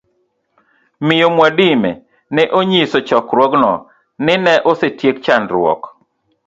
[1.05, 1.91] Miyo Mwadime
[2.33, 3.71] ne onyiso chokruogno
[4.25, 5.81] ni ne osetiek chandruok